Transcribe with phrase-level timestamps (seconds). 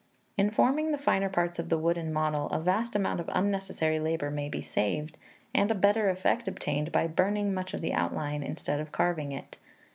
[0.35, 4.31] In forming the finer parts of the wooden model, a vast amount of unnecessary labour
[4.31, 5.15] may be saved,
[5.53, 9.59] and a better effect obtained, by burning much of the outline, instead of carving it.